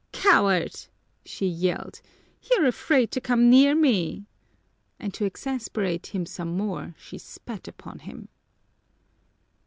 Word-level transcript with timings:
"Coward!" 0.13 0.73
she 1.27 1.45
yelled; 1.45 2.01
"you're 2.49 2.65
afraid 2.65 3.11
to 3.11 3.21
come 3.21 3.51
near 3.51 3.75
me!" 3.75 4.25
And 4.99 5.13
to 5.13 5.25
exasperate 5.25 6.07
him 6.07 6.23
the 6.23 6.43
more, 6.43 6.95
she 6.97 7.19
spat 7.19 7.67
upon 7.67 7.99
him. 7.99 8.27